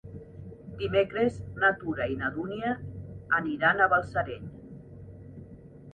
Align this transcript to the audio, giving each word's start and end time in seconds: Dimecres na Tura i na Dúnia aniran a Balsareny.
Dimecres 0.79 1.35
na 1.63 1.69
Tura 1.83 2.09
i 2.15 2.17
na 2.21 2.31
Dúnia 2.37 2.73
aniran 3.41 3.85
a 3.87 3.91
Balsareny. 3.95 4.53